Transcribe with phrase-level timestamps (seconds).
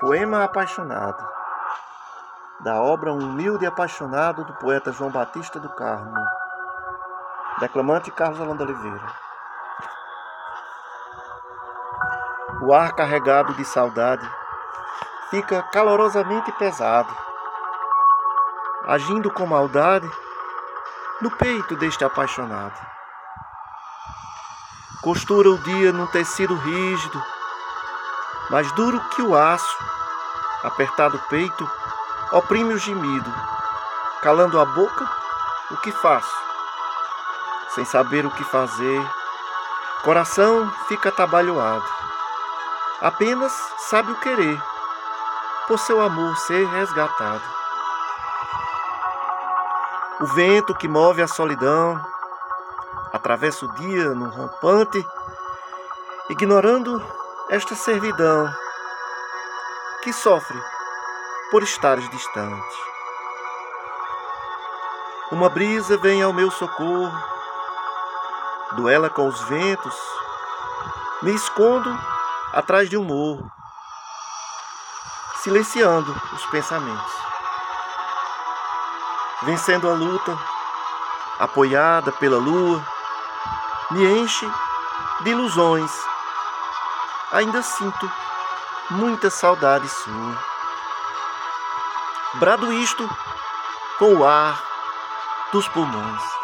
[0.00, 1.22] Poema Apaixonado,
[2.60, 6.14] da obra Um Humilde Apaixonado do poeta João Batista do Carmo,
[7.58, 9.06] declamante Carlos Alando Oliveira.
[12.62, 14.26] O ar carregado de saudade
[15.28, 17.14] fica calorosamente pesado,
[18.86, 20.10] agindo com maldade
[21.20, 22.80] no peito deste apaixonado.
[25.02, 27.22] Costura o dia num tecido rígido,
[28.50, 29.78] mais duro que o aço,
[30.62, 31.68] apertado o peito,
[32.32, 33.32] oprime o gemido,
[34.22, 35.08] calando a boca,
[35.70, 36.36] o que faço?
[37.74, 39.06] Sem saber o que fazer,
[40.02, 41.84] coração fica atabalhoado.
[43.00, 43.52] Apenas
[43.88, 44.60] sabe o querer,
[45.66, 47.44] por seu amor ser resgatado.
[50.20, 51.98] O vento que move a solidão
[53.12, 55.06] atravessa o dia num rompante,
[56.28, 57.02] ignorando
[57.48, 58.52] esta servidão
[60.02, 60.60] que sofre
[61.50, 62.76] por estares distante.
[65.30, 67.12] Uma brisa vem ao meu socorro,
[68.72, 69.94] duela com os ventos,
[71.22, 71.90] me escondo
[72.52, 73.50] atrás de um morro,
[75.42, 77.12] silenciando os pensamentos.
[79.42, 80.38] Vencendo a luta,
[81.38, 82.84] apoiada pela lua,
[83.90, 84.50] me enche
[85.22, 86.10] de ilusões
[87.32, 88.10] ainda sinto
[88.90, 90.38] muita saudade sua.
[92.34, 93.08] Brado isto
[93.98, 94.62] com o ar
[95.52, 96.39] dos pulmões.